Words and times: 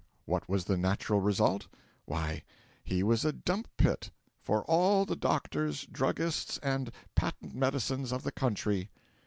What 0.25 0.49
was 0.49 0.65
the 0.65 0.77
natural 0.77 1.19
result? 1.21 1.67
Why, 2.05 2.41
he 2.83 3.03
was 3.03 3.23
a 3.23 3.31
dump 3.31 3.67
pit 3.77 4.09
'for 4.41 4.63
all 4.63 5.05
the 5.05 5.15
doctors, 5.15 5.85
druggists, 5.85 6.57
and 6.63 6.89
patent 7.13 7.53
medicines 7.53 8.11
of 8.11 8.23
the 8.23 8.31
country.' 8.31 8.89